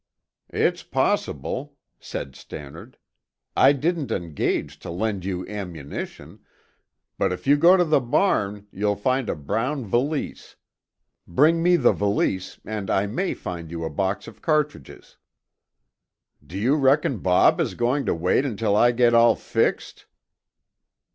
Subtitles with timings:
[0.49, 2.97] "It's possible," said Stannard.
[3.55, 6.39] "I didn't engage to lend you ammunition,
[7.19, 10.55] but if you go to the barn, you'll find a brown valise.
[11.27, 15.17] Bring me the valise and I may find you a box of cartridges."
[16.43, 20.07] "Do you reckon Bob is going to wait until I get all fixed?"